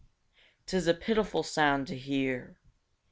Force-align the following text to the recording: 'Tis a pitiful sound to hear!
'Tis 0.65 0.87
a 0.87 0.95
pitiful 0.95 1.43
sound 1.43 1.85
to 1.85 1.95
hear! 1.95 2.57